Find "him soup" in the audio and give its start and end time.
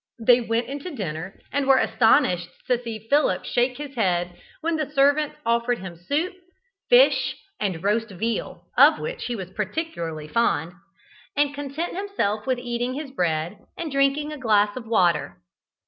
5.77-6.33